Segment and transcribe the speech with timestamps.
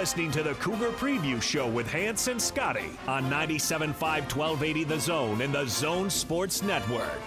[0.00, 5.42] listening to the Cougar Preview Show with Hans and Scotty on 97.5 1280 The Zone
[5.42, 7.20] and the Zone Sports Network.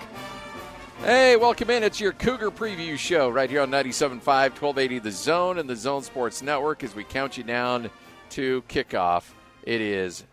[1.02, 1.84] Hey, welcome in.
[1.84, 6.02] It's your Cougar Preview Show right here on 97.5 1280 The Zone and the Zone
[6.02, 7.91] Sports Network as we count you down
[8.32, 9.26] to kickoff.
[9.62, 10.24] It is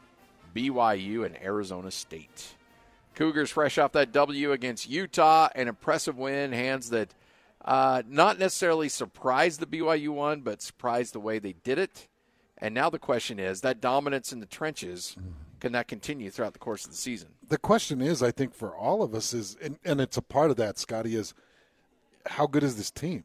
[0.57, 2.55] BYU and Arizona State.
[3.15, 7.13] Cougars fresh off that W against Utah, an impressive win, hands that
[7.63, 12.09] uh, not necessarily surprised the BYU one, but surprised the way they did it.
[12.61, 15.31] And now the question is that dominance in the trenches, mm-hmm.
[15.61, 17.31] can that continue throughout the course of the season?
[17.49, 20.51] The question is, I think, for all of us is, and, and it's a part
[20.51, 21.35] of that, Scotty, is
[22.27, 23.25] how good is this team?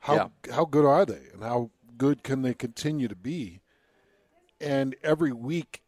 [0.00, 0.54] How Yeah.
[0.54, 3.60] how good are they, and how good can they continue to be?
[4.60, 5.82] And every week,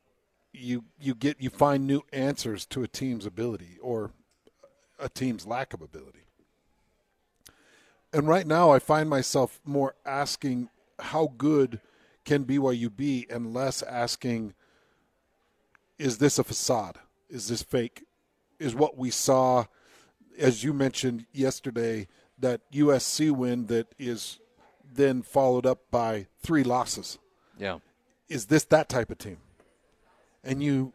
[0.53, 4.13] you you get you find new answers to a team's ability or
[4.99, 6.27] a team's lack of ability.
[8.13, 10.69] And right now, I find myself more asking
[11.03, 11.81] how good
[12.25, 14.55] can BYU be, and less asking
[15.99, 16.99] is this a facade?
[17.29, 18.05] Is this fake?
[18.59, 19.67] Is what we saw,
[20.39, 24.39] as you mentioned yesterday, that USC win that is
[24.93, 27.19] then followed up by three losses?
[27.59, 27.81] Yeah.
[28.31, 29.39] Is this that type of team?
[30.43, 30.95] And you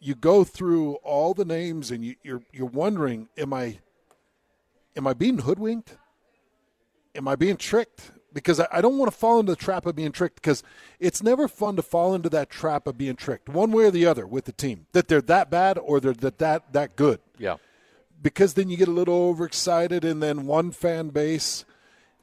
[0.00, 3.78] you go through all the names and you, you're you're wondering, am I
[4.96, 5.96] am I being hoodwinked?
[7.14, 8.10] Am I being tricked?
[8.36, 10.62] Because I, I don't want to fall into the trap of being tricked because
[11.00, 14.04] it's never fun to fall into that trap of being tricked, one way or the
[14.04, 14.86] other with the team.
[14.92, 17.20] That they're that bad or they're that that, that good.
[17.38, 17.56] Yeah.
[18.20, 21.64] Because then you get a little overexcited and then one fan base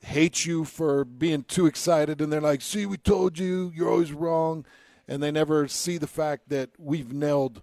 [0.02, 4.11] hates you for being too excited and they're like, see, we told you, you're always
[4.11, 4.66] wrong.
[5.08, 7.61] And they never see the fact that we've nailed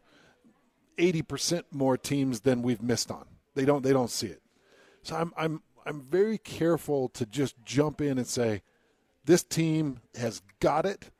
[0.99, 3.27] 80% more teams than we've missed on.
[3.55, 4.43] They don't they don't see it.
[5.03, 8.63] So I'm I'm I'm very careful to just jump in and say
[9.25, 11.11] this team has got it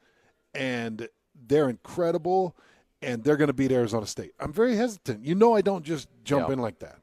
[0.55, 1.09] and
[1.47, 2.57] they're incredible
[3.03, 4.33] and they're going to beat Arizona State.
[4.39, 5.25] I'm very hesitant.
[5.25, 6.55] You know I don't just jump Yeah.
[6.55, 6.99] in like that.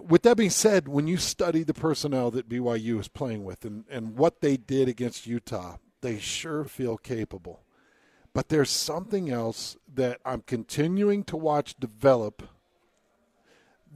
[0.00, 3.84] With that being said, when you study the personnel that BYU is playing with and,
[3.90, 7.62] and what they did against Utah, they sure feel capable.
[8.34, 12.42] But there's something else that I'm continuing to watch develop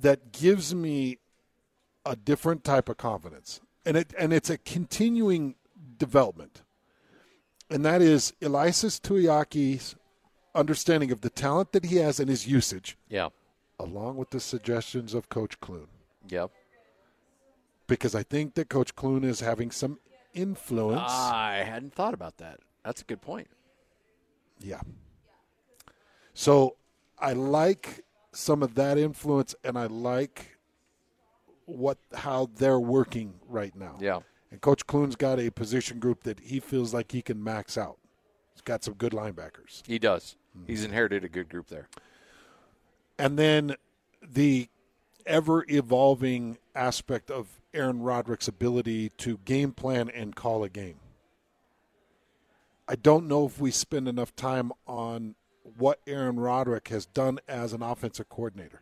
[0.00, 1.18] that gives me
[2.04, 3.60] a different type of confidence.
[3.84, 5.54] And it and it's a continuing
[5.98, 6.62] development.
[7.70, 9.94] And that is Ilaisa Tuiaki's
[10.54, 13.28] understanding of the talent that he has and his usage, Yeah.
[13.80, 15.88] along with the suggestions of Coach Clune.
[16.28, 16.50] Yep.
[17.86, 19.98] Because I think that Coach Clune is having some
[20.34, 21.00] influence.
[21.10, 22.60] I hadn't thought about that.
[22.84, 23.48] That's a good point.
[24.60, 24.80] Yeah.
[26.34, 26.76] So
[27.18, 30.58] I like some of that influence and I like
[31.66, 33.96] what how they're working right now.
[34.00, 34.20] Yeah.
[34.50, 37.98] And Coach Clune's got a position group that he feels like he can max out.
[38.52, 39.82] He's got some good linebackers.
[39.86, 40.36] He does.
[40.66, 41.88] He's inherited a good group there.
[43.18, 43.76] And then
[44.22, 44.68] the
[45.24, 50.96] ever evolving aspect of Aaron Roderick's ability to game plan and call a game.
[52.86, 55.34] I don't know if we spend enough time on
[55.78, 58.81] what Aaron Roderick has done as an offensive coordinator.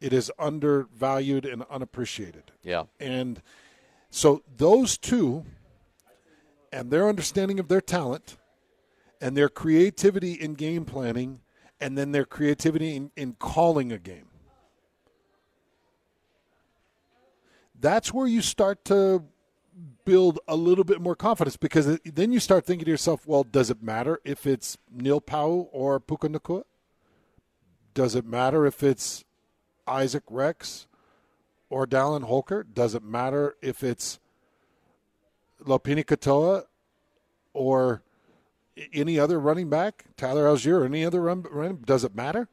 [0.00, 2.52] It is undervalued and unappreciated.
[2.62, 2.84] Yeah.
[3.00, 3.40] And
[4.10, 5.44] so those two
[6.72, 8.36] and their understanding of their talent
[9.20, 11.40] and their creativity in game planning
[11.80, 14.26] and then their creativity in, in calling a game.
[17.78, 19.24] That's where you start to
[20.04, 23.44] build a little bit more confidence because it- then you start thinking to yourself, well,
[23.44, 26.64] does it matter if it's Neil Pau'u or Puka Nacua?
[27.92, 29.24] Does it matter if it's
[29.86, 30.86] Isaac Rex
[31.70, 32.62] or Dallin Holker?
[32.62, 34.18] Does it matter if it's
[35.64, 36.64] Lopini Katoa
[37.52, 38.02] or
[38.92, 41.82] any other running back, Tyler Allgeier, or any other run, run?
[41.84, 42.48] Does it matter?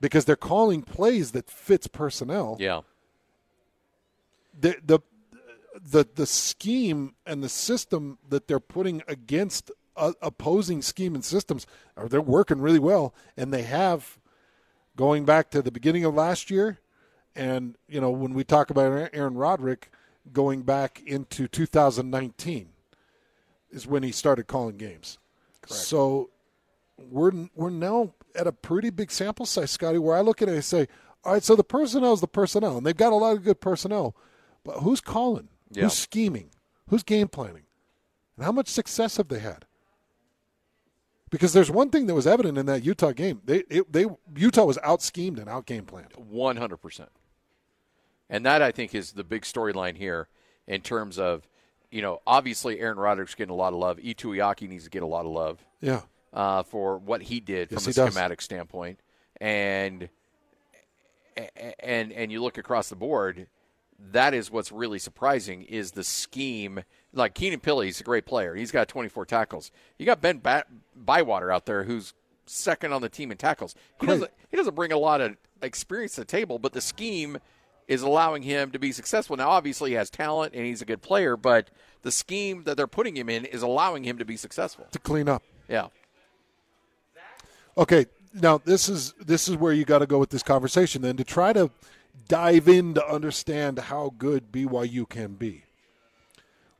[0.00, 2.56] Because they're calling plays that fits personnel.
[2.60, 2.82] Yeah.
[4.58, 5.00] The the
[5.80, 11.66] the the scheme and the system that they're putting against uh, opposing scheme and systems
[11.96, 14.18] are they're working really well, and they have
[14.96, 16.78] going back to the beginning of last year,
[17.34, 19.90] and you know when we talk about Aaron Roderick
[20.32, 22.70] going back into 2019
[23.70, 25.18] is when he started calling games.
[25.66, 26.30] So
[26.98, 30.54] we're we're now at a pretty big sample size, Scotty, where I look at it
[30.54, 30.88] and say,
[31.24, 33.60] all right, so the personnel is the personnel, and they've got a lot of good
[33.60, 34.16] personnel,
[34.64, 35.48] but who's calling?
[35.70, 35.84] Yeah.
[35.84, 36.50] Who's scheming?
[36.88, 37.64] Who's game planning?
[38.36, 39.65] And how much success have they had?
[41.30, 43.40] Because there's one thing that was evident in that Utah game.
[43.44, 44.06] They it, they
[44.36, 46.12] Utah was out schemed and out game planned.
[46.16, 47.10] One hundred percent.
[48.30, 50.28] And that I think is the big storyline here
[50.66, 51.46] in terms of
[51.90, 53.98] you know, obviously Aaron Roderick's getting a lot of love.
[53.98, 56.02] Ituyaki needs to get a lot of love Yeah.
[56.32, 58.10] uh, for what he did Yes, from a does.
[58.12, 59.00] schematic standpoint,
[59.40, 60.08] and
[61.80, 63.46] and and you look across the board,
[63.98, 66.82] that is what's really surprising is the scheme.
[67.16, 69.70] Like Keenan Pili's a great player; he's got 24 tackles.
[69.98, 72.14] You got Ben Bat- Bywater out there, who's
[72.46, 73.74] second on the team in tackles.
[74.00, 77.38] He doesn't he doesn't bring a lot of experience to the table, but the scheme
[77.88, 79.36] is allowing him to be successful.
[79.36, 81.70] Now, obviously, he has talent and he's a good player, but
[82.02, 84.86] the scheme that they're putting him in is allowing him to be successful.
[84.90, 85.42] To clean up.
[85.68, 85.88] Yeah.
[87.78, 91.16] Okay, now this is this is where you got to go with this conversation then
[91.16, 91.70] to try to
[92.28, 95.65] dive in to understand how good BYU can be.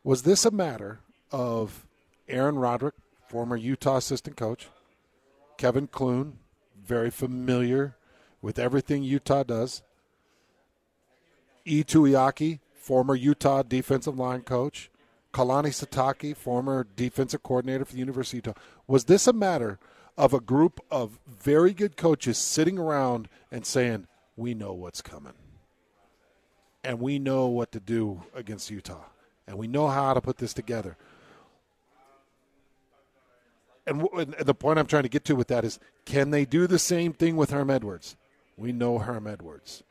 [0.06, 1.00] Was this a matter
[1.32, 1.84] of
[2.28, 2.94] Aaron Roderick,
[3.26, 4.68] former Utah assistant coach,
[5.58, 6.38] Kevin Clune,
[6.80, 7.96] very familiar
[8.40, 9.82] with everything Utah does,
[11.64, 11.82] E.
[11.82, 14.92] Tuiaki, former Utah defensive line coach,
[15.34, 18.60] Kalani Sitake, former defensive coordinator for the University of Utah.
[18.86, 19.80] Was this a matter
[20.16, 24.06] of a group of very good coaches sitting around and saying,
[24.36, 25.34] "We know what's coming,
[26.84, 29.06] and we know what to do against Utah,
[29.46, 30.96] and we know how to put this together"?
[33.86, 36.44] And, w- and the point I'm trying to get to with that is, can they
[36.44, 38.16] do the same thing with Herm Edwards?
[38.56, 39.84] We know Herm Edwards.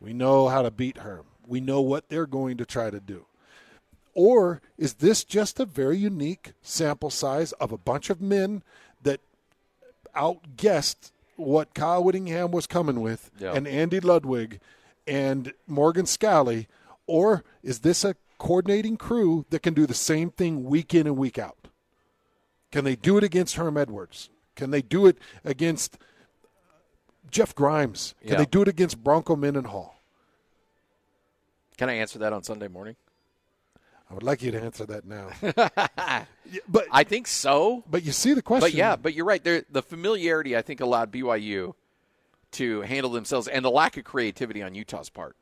[0.00, 1.26] We know how to beat Herm.
[1.46, 3.26] We know what they're going to try to do.
[4.14, 8.62] Or is this just a very unique sample size of a bunch of men
[9.02, 9.20] that
[10.14, 13.52] outguessed what Kyle Whittingham was coming with Yeah.
[13.52, 14.60] and Andy Ludwig
[15.06, 16.66] and Morgan Scalley?
[17.06, 21.16] Or is this a coordinating crew that can do the same thing week in and
[21.16, 21.68] week out?
[22.72, 24.28] Can they do it against Herm Edwards?
[24.54, 25.98] Can they do it against
[27.30, 28.14] Jeff Grimes?
[28.22, 28.38] Can Yeah.
[28.38, 30.00] they do it against Bronco Mendenhall?
[31.76, 32.96] Can I answer that on Sunday morning?
[34.10, 35.30] I would like you to answer that now.
[36.68, 37.82] But I think so.
[37.90, 38.68] but you see the question.
[38.70, 39.42] But yeah, but you're right.
[39.42, 41.74] There, the familiarity I think allowed BYU
[42.52, 45.36] to handle themselves, and the lack of creativity on Utah's part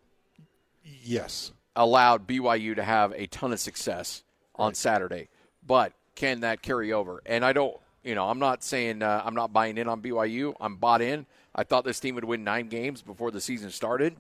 [0.83, 1.53] yes.
[1.77, 4.23] Allowed BYU to have a ton of success
[4.57, 5.29] on Saturday.
[5.67, 7.23] But can that carry over?
[7.27, 10.55] And I don't, you know, I'm not saying uh, I'm not buying in on BYU.
[10.61, 11.27] I'm bought in.
[11.55, 14.17] I thought this team would win nine games before the season started.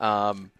[0.00, 0.50] Um,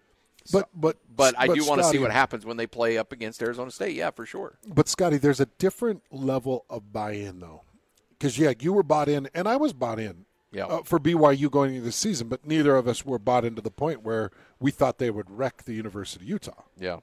[0.51, 3.41] But but but I do want to see what happens when they play up against
[3.41, 3.95] Arizona State.
[3.95, 4.57] Yeah, for sure.
[4.67, 7.63] But Scotty, there's a different level of buy-in though,
[8.11, 10.25] because yeah, you were bought in, and I was bought in.
[10.51, 10.65] Yeah.
[10.65, 13.71] Uh, for BYU going into the season, but neither of us were bought into the
[13.71, 16.63] point where we thought they would wreck the University of Utah.
[16.79, 16.99] Yeah.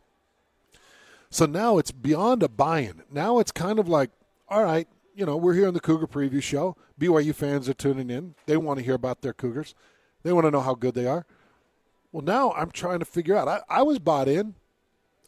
[1.29, 3.03] So now it's beyond a buy-in.
[3.11, 4.11] Now it's kind of like,
[4.49, 6.77] all right, you know, we're here on the Cougar Preview Show.
[6.99, 8.35] BYU fans are tuning in.
[8.47, 9.75] They want to hear about their Cougars.
[10.23, 11.27] They want to know how good they are.
[12.11, 13.49] Well, now I'm trying to figure out.
[13.49, 14.55] I, I was bought in.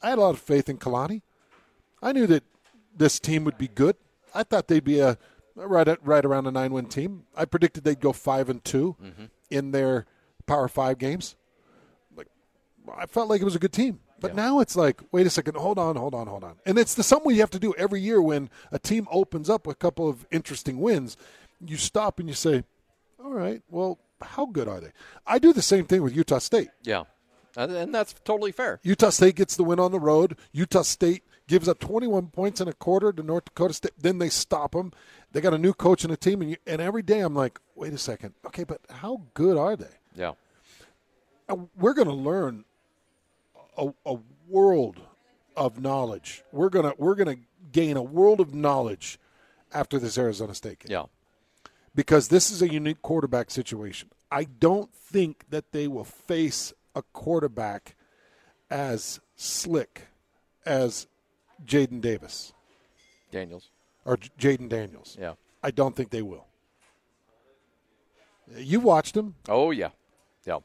[0.03, 1.23] I had a lot of faith in Kalani.
[2.03, 2.45] I knew that
[2.95, 3.97] this team would be good.
[4.35, 5.17] I thought they'd be a
[5.57, 7.25] right at, right around a nine-win team.
[7.37, 9.25] I predicted they'd go five and 2 mm-hmm.
[9.51, 10.07] in their
[10.47, 11.37] Power Five games.
[12.17, 12.29] Like
[12.97, 14.01] I felt like it was a good team.
[14.21, 16.55] But now it's like, wait a second, hold on, hold on, hold on.
[16.65, 19.67] And it's the something you have to do every year when a team opens up
[19.67, 21.19] a couple of interesting wins.
[21.61, 22.65] You stop and you say,
[23.23, 24.93] all right, well, how good are they?
[25.27, 26.69] I do the same thing with Utah State.
[26.83, 27.05] Yeah.
[27.57, 28.81] And that's totally fair.
[28.83, 30.39] Utah State gets the win on the road.
[30.53, 33.93] Utah State gives up 21 points in a quarter to North Dakota State.
[33.99, 34.93] Then they stop them.
[35.33, 36.41] They got a new coach and a team.
[36.41, 38.35] And, you, and every day I'm like, wait a second.
[38.47, 39.91] Okay, but how good are they?
[40.15, 40.33] Yeah.
[41.77, 42.65] We're going to learn
[43.77, 44.17] a, a
[44.49, 45.01] world
[45.57, 46.43] of knowledge.
[46.53, 47.37] We're gonna we're gonna
[47.71, 49.19] gain a world of knowledge
[49.73, 51.05] after this Arizona State game Yeah.
[51.95, 54.09] because this is a unique quarterback situation.
[54.33, 57.95] I don't think that they will face a quarterback
[58.71, 60.09] as slick
[60.67, 61.07] as
[61.67, 62.53] Jayden Davis
[63.31, 63.71] Daniels.
[64.05, 65.17] or Jayden Daniels.
[65.21, 65.35] Yeah.
[65.63, 66.47] I don't think they will.
[68.57, 69.35] You watched him.
[69.49, 69.91] Oh yeah.
[70.47, 70.59] Yeah.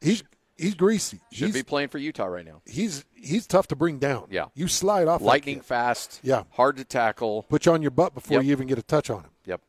[0.00, 0.22] He's
[0.56, 1.20] he's greasy.
[1.32, 2.62] Should he's, be playing for Utah right now.
[2.64, 4.28] he's he's tough to bring down.
[4.30, 4.46] Yeah.
[4.54, 6.20] You slide off Lightning fast.
[6.22, 6.44] Yeah.
[6.52, 7.42] Hard to tackle.
[7.44, 8.44] Put you on your butt before Yep.
[8.44, 9.30] you even get a touch on him.
[9.46, 9.60] Yep.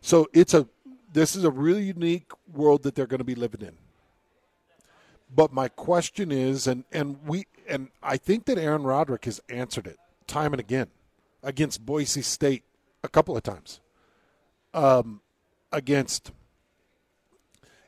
[0.00, 0.66] So it's a
[1.12, 3.76] this is a really unique world that they're going to be living in.
[5.34, 9.86] But my question is, and and we and I think that Aaron Roderick has answered
[9.86, 10.88] it time and again
[11.42, 12.64] against Boise State
[13.02, 13.80] a couple of times.
[14.74, 15.22] Um,
[15.72, 16.32] against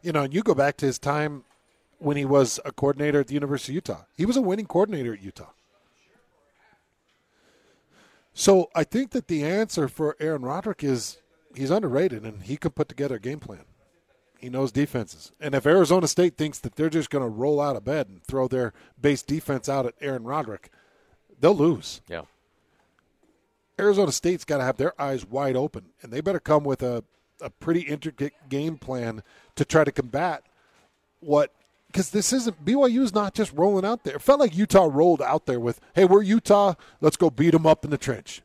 [0.02, 1.44] you know, and you go back to his time
[1.98, 4.04] when he was a coordinator at the University of Utah.
[4.16, 5.50] He was a winning coordinator at Utah.
[8.32, 11.18] So I think that the answer for Aaron Roderick is
[11.54, 13.64] he's underrated and he can put together a game plan.
[14.40, 15.32] He knows defenses.
[15.38, 18.24] And if Arizona State thinks that they're just going to roll out of bed and
[18.24, 20.70] throw their base defense out at Aaron Roderick,
[21.40, 22.00] they'll lose.
[22.08, 22.22] Yeah.
[23.78, 27.04] Arizona State's got to have their eyes wide open, and they better come with a,
[27.40, 29.22] a pretty intricate game plan
[29.56, 30.42] to try to combat
[31.20, 31.52] what.
[31.86, 34.14] Because this isn't BYU's not just rolling out there.
[34.14, 36.74] It felt like Utah rolled out there with, "Hey, we're Utah.
[37.00, 38.42] Let's go beat them up in the trench."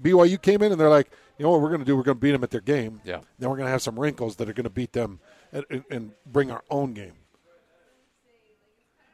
[0.00, 1.96] BYU came in and they're like, "You know what we're going to do?
[1.96, 3.00] We're going to beat them at their game.
[3.04, 3.20] Yeah.
[3.38, 5.20] Then we're going to have some wrinkles that are going to beat them
[5.52, 7.14] and, and, bring our own game."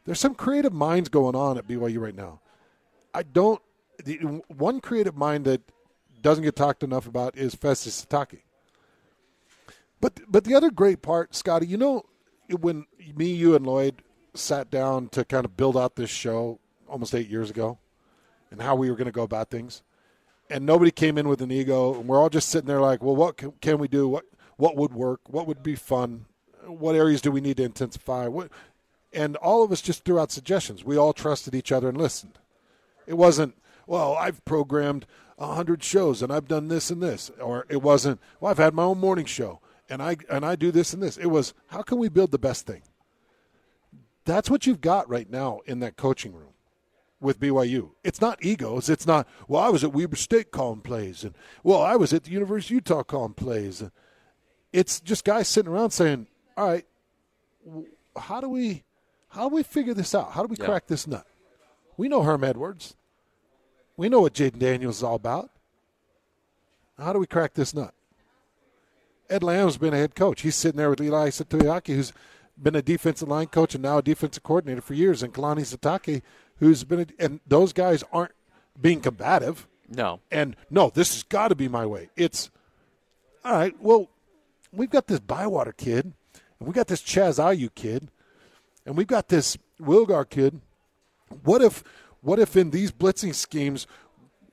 [0.05, 2.41] There's some creative minds going on at BYU right now.
[3.13, 3.61] I don't.
[4.03, 4.17] The
[4.49, 5.61] one creative mind that
[6.23, 8.41] doesn't get talked enough about is Festus Sitake.
[10.01, 12.05] But but the other great part, Scotty, you know,
[12.49, 14.03] when me, you, and Lloyd
[14.35, 17.79] sat down to kind of build out this show almost eight years ago,
[18.51, 19.83] and how we were going to go about things,
[20.51, 23.17] and nobody came in with an ego, and we're all just sitting there like, well,
[23.17, 24.09] what can, can we do?
[24.09, 24.25] What
[24.57, 25.21] what would work?
[25.29, 26.27] What would be fun?
[26.67, 28.27] What areas do we need to intensify?
[28.27, 28.51] What
[29.13, 30.85] and all of us just threw out suggestions.
[30.85, 32.39] We all trusted each other and listened.
[33.07, 33.55] It wasn't,
[33.87, 35.07] well, I've programmed
[35.39, 38.83] hundred shows and I've done this and this, or it wasn't, well, I've had my
[38.83, 41.17] own morning show and I and I do this and this.
[41.17, 42.83] It was, how can we build the best thing?
[44.25, 46.53] That's what you've got right now in that coaching room
[47.21, 47.91] with BYU.
[48.05, 48.89] It's not egos.
[48.89, 52.25] It's not, well, I was at Weber State calling plays, and well, I was at
[52.25, 53.83] the University of Utah calling plays.
[54.73, 56.87] It's just guys sitting around saying, all right,
[58.17, 58.85] how do we
[59.31, 60.33] how do we figure this out?
[60.33, 60.65] How do we Yeah.
[60.65, 61.27] crack this nut?
[61.97, 62.97] We know Herm Edwards.
[63.97, 65.51] We know what Jayden Daniels is all about.
[66.97, 67.93] How do we crack this nut?
[69.29, 70.41] Ed Lamb's been a head coach.
[70.41, 72.13] He's sitting there with Eli Satoyaki, who's
[72.61, 76.23] been a defensive line coach and now a defensive coordinator for years, and Kalani Sitake,
[76.59, 78.33] who's been, a, and those guys aren't
[78.81, 79.67] being combative.
[79.89, 80.21] No.
[80.31, 82.11] And no, this has got to be my way.
[82.17, 82.51] It's
[83.45, 83.75] all right.
[83.81, 84.09] Well,
[84.73, 86.13] we've got this Bywater kid,
[86.59, 88.11] and we got this Chaz Ayu kid,
[88.85, 90.61] and we've got this Wilgar kid.
[91.45, 91.85] What if,
[92.21, 93.87] what if in these blitzing schemes,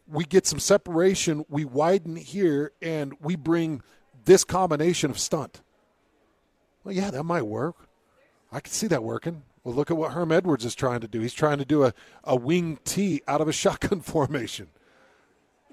[0.07, 3.81] we get some separation, we widen here, and we bring
[4.25, 5.61] this combination of stunt?
[6.83, 7.75] Well, yeah, that might work.
[8.51, 9.43] I can see that working.
[9.65, 11.19] Well, look at what Herm Edwards is trying to do.
[11.19, 11.93] He's trying to do a,
[12.23, 14.67] a wing T out of a shotgun formation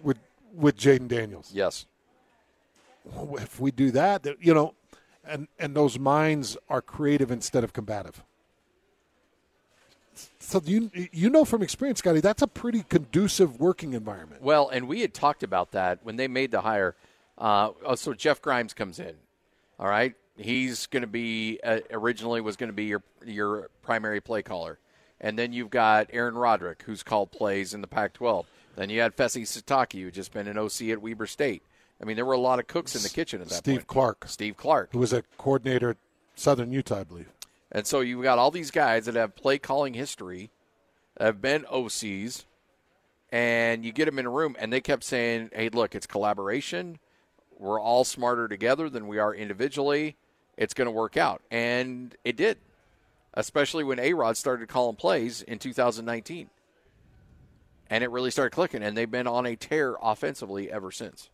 [0.02, 0.18] with
[0.52, 1.50] with Jayden Daniels.
[1.54, 1.86] Yes.
[3.34, 4.74] If we do that, you know,
[5.24, 8.24] and and those minds are creative instead of combative.
[10.38, 14.40] So you you know from experience, Scotty, that's a pretty conducive working environment.
[14.40, 16.96] Well, and we had talked about that when they made the hire.
[17.36, 19.14] Uh, oh, so Jeff Grimes comes in.
[19.78, 24.20] All right, he's going to be uh, originally was going to be your your primary
[24.20, 24.78] play caller,
[25.20, 28.44] and then you've got Aaron Roderick, who's called plays in the Pac-12.
[28.76, 31.62] Then you had Fesi Sitake, who just been an OC at Weber State.
[32.00, 33.64] I mean, there were a lot of cooks in the kitchen at that point.
[33.64, 33.86] Steve point.
[33.86, 34.92] Clark, Steve Clark.
[34.92, 35.96] who was a coordinator at
[36.34, 37.28] Southern Utah, I believe.
[37.70, 40.50] And so you've got all these guys that have play calling history,
[41.20, 42.44] have been OCs,
[43.30, 46.98] and you get them in a room, and they kept saying, "Hey, look, it's collaboration.
[47.58, 50.16] We're all smarter together than we are individually.
[50.56, 52.58] It's going to work out," and it did.
[53.34, 56.50] Especially when A Rod started calling plays in 2019,
[57.88, 61.30] and it really started clicking, and they've been on a tear offensively ever since.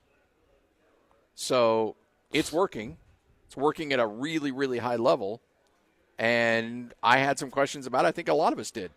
[1.34, 1.96] So
[2.32, 2.98] it's working.
[3.46, 5.40] It's working at a really, really high level
[6.18, 8.08] and I had some questions about it.
[8.08, 8.90] I think a lot of us did.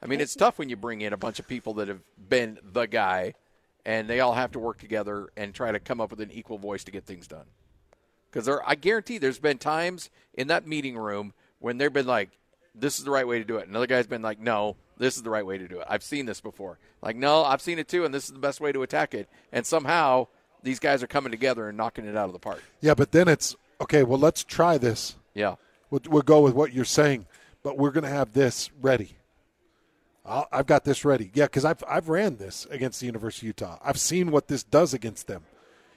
[0.00, 2.58] I mean, it's tough when you bring in a bunch of people that have been
[2.62, 3.34] the guy,
[3.84, 6.56] and they all have to work together and try to come up with an equal
[6.56, 7.46] voice to get things done.
[8.30, 12.30] Because there, I guarantee, there's been times in that meeting room when they've been like,
[12.74, 15.22] "This is the right way to do it," another guy's been like, "No, this is
[15.22, 16.78] the right way to do it." I've seen this before.
[17.02, 19.28] Like, no, I've seen it too, and this is the best way to attack it.
[19.52, 20.26] And somehow
[20.62, 22.62] these guys are coming together and knocking it out of the park.
[22.80, 24.02] Yeah, but then it's okay.
[24.02, 25.16] Well, let's try this.
[25.34, 25.54] Yeah.
[25.90, 27.26] We'll, we'll go with what you're saying,
[27.62, 29.16] but we're going to have this ready.
[30.26, 31.30] I'll, I've got this ready.
[31.32, 33.78] Yeah, because I've I've ran this against the University of Utah.
[33.82, 35.44] I've seen what this does against them.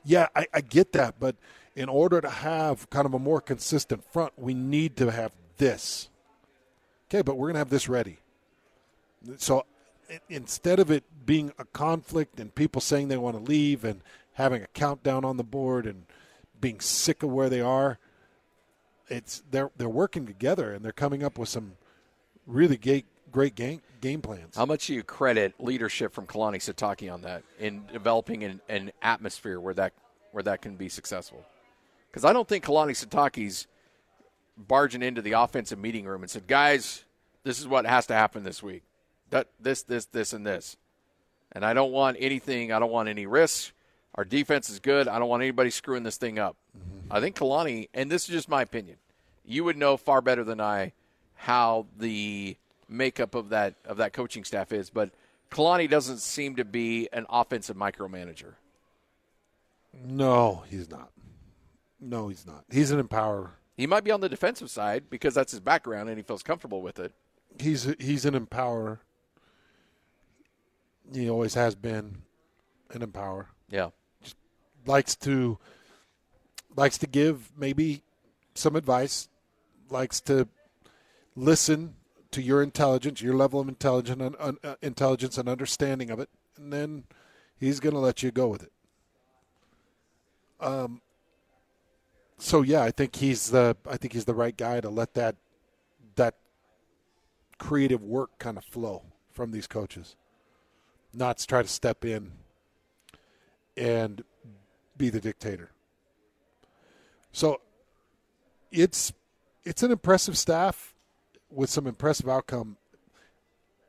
[0.05, 1.35] Yeah, I, I get that, but
[1.75, 6.09] in order to have kind of a more consistent front, we need to have this.
[7.09, 8.19] Okay, but we're going to have this ready.
[9.37, 9.65] So
[10.29, 14.01] instead of it being a conflict and people saying they want to leave and
[14.33, 16.05] having a countdown on the board and
[16.59, 17.99] being sick of where they are,
[19.09, 21.73] it's they're they're working together and they're coming up with some
[22.47, 24.55] really great great game game plans.
[24.55, 28.91] How much do you credit leadership from Kalani Sitake on that in developing an, an
[29.01, 29.93] atmosphere where that
[30.31, 31.45] where that can be successful?
[32.11, 33.67] Because I don't think Kalani Sitake's
[34.57, 37.05] barging into the offensive meeting room and said, "Guys,
[37.43, 38.83] this is what has to happen this week.
[39.29, 40.75] That this this this and this."
[41.53, 42.71] And I don't want anything.
[42.71, 43.71] I don't want any risks.
[44.15, 45.07] Our defense is good.
[45.07, 46.57] I don't want anybody screwing this thing up.
[46.77, 47.13] Mm-hmm.
[47.13, 48.97] I think Kalani, and this is just my opinion,
[49.45, 50.93] you would know far better than I
[51.35, 55.11] how the makeup of that of that coaching staff is, but
[55.49, 58.53] Kalani doesn't seem to be an offensive micromanager.
[59.93, 61.09] No, he's not.
[62.01, 62.65] No, he's not.
[62.71, 63.51] He's an empowerer.
[63.77, 66.81] He might be on the defensive side because that's his background and he feels comfortable
[66.81, 67.13] with it.
[67.59, 68.99] He's he's an empowerer.
[71.13, 72.23] He always has been
[72.91, 73.47] an empowerer.
[73.69, 73.89] Yeah.
[74.23, 74.35] Just
[74.85, 75.59] likes to
[76.75, 78.01] likes to give maybe
[78.55, 79.29] some advice,
[79.89, 80.47] likes to
[81.35, 81.95] listen
[82.31, 86.71] to your intelligence, your level of intelligence and uh, intelligence and understanding of it, and
[86.71, 87.03] then
[87.59, 88.71] he's going to let you go with it.
[90.59, 91.01] Um.
[92.41, 95.35] So yeah, I think he's the I think he's the right guy to let that
[96.15, 96.37] that
[97.59, 100.15] creative work kind of flow from these coaches,
[101.13, 102.31] not to try to step in
[103.77, 104.23] and
[104.97, 105.69] be the dictator.
[107.31, 107.61] So
[108.71, 109.13] it's
[109.63, 110.95] it's an impressive staff
[111.51, 112.77] with some impressive outcome.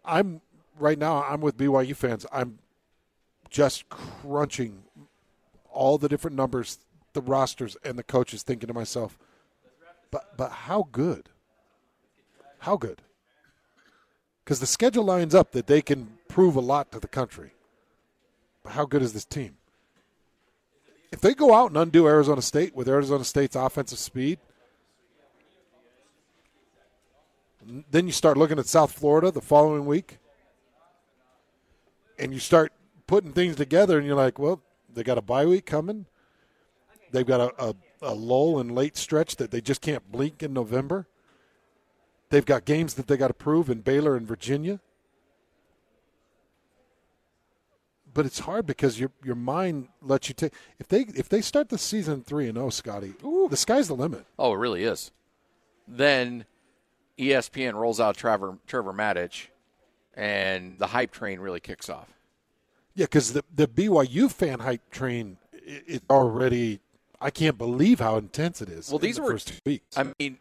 [0.05, 0.43] I'm
[0.79, 2.27] right now I'm with BYU fans.
[2.31, 2.59] I'm
[3.49, 4.83] just crunching
[5.71, 6.79] all the different numbers,
[7.13, 9.19] the rosters and the coaches thinking to myself,
[10.11, 11.29] but but how good?
[12.61, 13.03] How good?
[14.45, 17.53] Because the schedule lines up that they can prove a lot to the country.
[18.63, 19.57] But how good is this team?
[21.13, 24.39] if they go out and undo Arizona State with Arizona State's offensive speed,
[27.91, 30.19] then you start looking at South Florida the following week,
[32.19, 32.73] and you start
[33.07, 36.07] putting things together, and you're like, well, they got a bye week coming.
[37.13, 40.53] They've got a, a, a lull and late stretch that they just can't blink in
[40.53, 41.07] November.
[42.31, 44.81] They've got games that they got to prove in Baylor and Virginia.
[48.15, 51.69] but it's hard because your your mind lets you take if they if they start
[51.69, 54.27] the season three and zero, oh, Scotty, ooh, the sky's the limit.
[54.39, 55.13] Oh, it really is.
[55.89, 56.45] Then
[57.19, 59.49] ESPN rolls out Trevor Trevor Matich,
[60.15, 62.09] and the hype train really kicks off.
[62.95, 66.81] Yeah, because the the BYU fan hype train it, it, already.
[67.23, 68.91] I can't believe how intense it is.
[68.91, 69.97] Well, these the were first weeks.
[69.97, 70.39] I mean,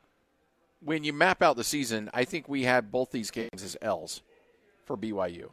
[0.83, 4.21] when you map out the season, I think we had both these games as L's
[4.85, 5.51] for BYU.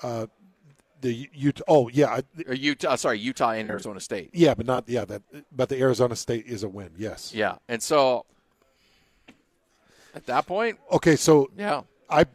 [0.00, 0.26] Uh,
[1.00, 1.62] the Utah.
[1.68, 2.94] Oh yeah, Utah.
[2.96, 4.30] Sorry, Utah and Arizona State.
[4.32, 5.04] Yeah, but not yeah.
[5.04, 5.22] That
[5.54, 6.90] but the Arizona State is a win.
[6.96, 7.32] Yes.
[7.34, 8.24] Yeah, and so
[10.14, 11.16] at that point, okay.
[11.16, 12.26] So yeah, I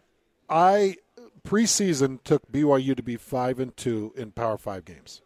[0.49, 0.97] I
[1.45, 5.21] preseason took BYU to be five and two in Power Five games.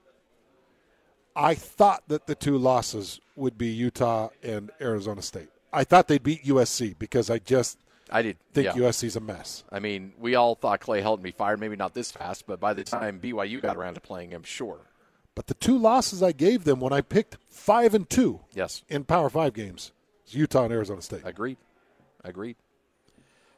[1.37, 5.49] I thought that the two losses would be Utah and Arizona State.
[5.71, 7.77] I thought they'd beat USC because I just
[8.09, 8.73] I did think yeah.
[8.73, 9.63] USC's a mess.
[9.71, 12.73] I mean, we all thought Clay Helton be fired, maybe not this fast, but by
[12.73, 14.79] the time BYU got around to playing him, sure.
[15.35, 19.03] But the two losses I gave them when I picked five and two, yes, in
[19.03, 19.91] Power Five games,
[20.27, 21.21] is Utah and Arizona State.
[21.23, 21.57] Agreed.
[22.23, 22.55] Agreed.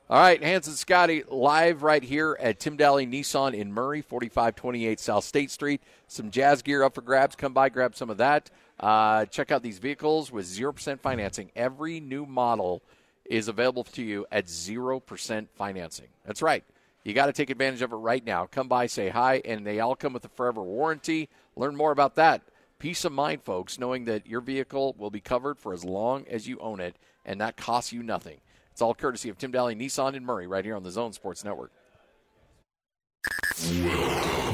[0.09, 4.99] All right, Hans and Scotty live right here at Tim Dahle Nissan in Murray, 4528
[4.99, 5.81] South State Street.
[6.07, 7.35] Some jazz gear up for grabs.
[7.35, 8.49] Come by, grab some of that.
[8.79, 11.51] Uh, check out these vehicles with 0% financing.
[11.55, 12.81] Every new model–
[13.29, 16.07] is available to you at 0% financing.
[16.25, 16.63] That's right.
[17.03, 18.47] You got to take advantage of it right now.
[18.47, 21.29] Come by, say hi, and they all come with a forever warranty.
[21.55, 22.41] Learn more about that.
[22.79, 26.47] Peace of mind, folks, knowing that your vehicle will be covered for as long as
[26.47, 28.39] you own it, and that costs you nothing.
[28.79, 31.43] It's all courtesy of Tim Dahle, Nissan and Murray, right here on the Zone Sports
[31.43, 31.73] Network.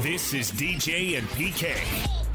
[0.02, 2.25] This is DJ and PK.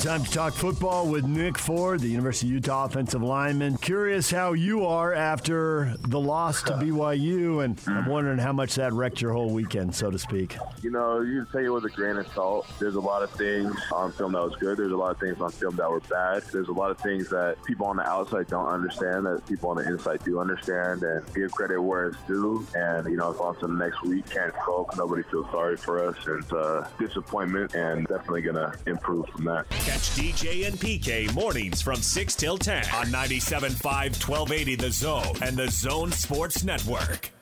[0.00, 3.76] Time to talk football with Nick Ford, the University of Utah offensive lineman.
[3.78, 8.92] Curious how you are after the loss to BYU, and I'm wondering how much that
[8.92, 10.58] wrecked your whole weekend, so to speak.
[10.82, 12.68] You know, you can take it with a grain of salt.
[12.78, 14.76] There's a lot of things on film that was good.
[14.76, 16.42] There's a lot of things on film that were bad.
[16.52, 19.76] There's a lot of things that people on the outside don't understand that people on
[19.76, 22.64] the inside do understand, and give credit where it's due.
[22.74, 24.28] And you know, it's on to the next week.
[24.28, 24.96] Can't croak.
[24.96, 26.16] Nobody feels sorry for us.
[26.28, 29.66] It's a disappointment, and definitely gonna improve from that.
[29.86, 35.56] Catch DJ and PK mornings from 6 till 10 on 97.5 1280 The Zone and
[35.56, 37.35] The Zone Sports Network.